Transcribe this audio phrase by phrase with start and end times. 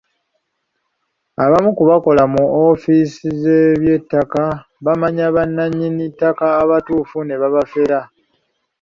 [1.43, 4.43] Abamu ku bakola mu ofiisi z'eby'ettaka
[4.85, 7.99] bamanya bannannyini ttaka abatuufu ne babafera.